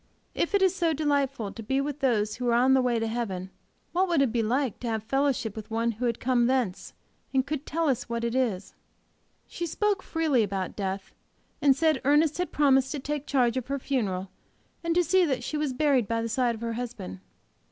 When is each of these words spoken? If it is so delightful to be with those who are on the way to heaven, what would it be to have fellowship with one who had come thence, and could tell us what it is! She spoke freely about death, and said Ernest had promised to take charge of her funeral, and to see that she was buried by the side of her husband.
If 0.33 0.55
it 0.55 0.63
is 0.63 0.73
so 0.73 0.93
delightful 0.93 1.51
to 1.51 1.61
be 1.61 1.79
with 1.79 1.99
those 1.99 2.37
who 2.37 2.49
are 2.49 2.53
on 2.55 2.73
the 2.73 2.81
way 2.81 2.97
to 2.97 3.05
heaven, 3.05 3.51
what 3.91 4.07
would 4.07 4.19
it 4.23 4.31
be 4.31 4.41
to 4.41 4.73
have 4.81 5.03
fellowship 5.03 5.55
with 5.55 5.69
one 5.69 5.91
who 5.91 6.05
had 6.05 6.19
come 6.19 6.47
thence, 6.47 6.95
and 7.31 7.45
could 7.45 7.67
tell 7.67 7.87
us 7.87 8.09
what 8.09 8.23
it 8.23 8.33
is! 8.33 8.73
She 9.47 9.67
spoke 9.67 10.01
freely 10.01 10.41
about 10.41 10.75
death, 10.75 11.13
and 11.61 11.75
said 11.75 12.01
Ernest 12.03 12.39
had 12.39 12.51
promised 12.51 12.91
to 12.93 12.99
take 12.99 13.27
charge 13.27 13.57
of 13.57 13.67
her 13.67 13.77
funeral, 13.77 14.29
and 14.83 14.95
to 14.95 15.03
see 15.03 15.23
that 15.23 15.43
she 15.43 15.55
was 15.55 15.71
buried 15.71 16.07
by 16.07 16.23
the 16.23 16.29
side 16.29 16.55
of 16.55 16.61
her 16.61 16.73
husband. 16.73 17.19